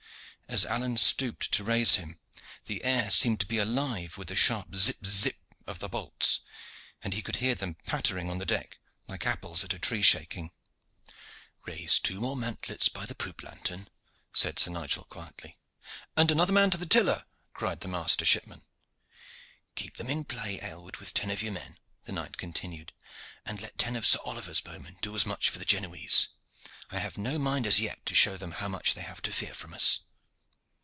As 0.53 0.65
Alleyne 0.65 0.97
stooped 0.97 1.49
to 1.53 1.63
raise 1.63 1.95
him, 1.95 2.19
the 2.65 2.83
air 2.83 3.09
seemed 3.09 3.39
to 3.39 3.45
be 3.45 3.57
alive 3.57 4.17
with 4.17 4.27
the 4.27 4.35
sharp 4.35 4.75
zip 4.75 5.05
zip 5.05 5.37
of 5.65 5.79
the 5.79 5.87
bolts, 5.87 6.41
and 7.01 7.13
he 7.13 7.21
could 7.21 7.37
hear 7.37 7.55
them 7.55 7.75
pattering 7.85 8.29
on 8.29 8.37
the 8.37 8.45
deck 8.45 8.77
like 9.07 9.25
apples 9.25 9.63
at 9.63 9.73
a 9.73 9.79
tree 9.79 10.01
shaking. 10.01 10.51
"Raise 11.63 11.99
two 11.99 12.19
more 12.19 12.35
mantlets 12.35 12.89
by 12.89 13.05
the 13.05 13.15
poop 13.15 13.43
lanthorn," 13.43 13.87
said 14.33 14.59
Sir 14.59 14.71
Nigel 14.71 15.05
quietly. 15.05 15.57
"And 16.17 16.29
another 16.29 16.51
man 16.51 16.69
to 16.71 16.77
the 16.77 16.85
tiller," 16.85 17.23
cried 17.53 17.79
the 17.79 17.87
master 17.87 18.25
shipman. 18.25 18.63
"Keep 19.75 19.95
them 19.95 20.09
in 20.09 20.25
play, 20.25 20.59
Aylward, 20.61 20.97
with 20.97 21.13
ten 21.13 21.31
of 21.31 21.41
your 21.41 21.53
men," 21.53 21.79
the 22.03 22.11
knight 22.11 22.35
continued. 22.35 22.91
"And 23.45 23.61
let 23.61 23.77
ten 23.77 23.95
of 23.95 24.05
Sir 24.05 24.19
Oliver's 24.25 24.59
bowmen 24.59 24.97
do 24.99 25.15
as 25.15 25.25
much 25.25 25.49
for 25.49 25.59
the 25.59 25.63
Genoese. 25.65 26.27
I 26.89 26.99
have 26.99 27.17
no 27.17 27.39
mind 27.39 27.65
as 27.65 27.79
yet 27.79 28.05
to 28.05 28.15
show 28.15 28.35
them 28.35 28.51
how 28.51 28.67
much 28.67 28.95
they 28.95 29.01
have 29.03 29.21
to 29.21 29.31
fear 29.31 29.53
from 29.53 29.73
us." 29.73 30.01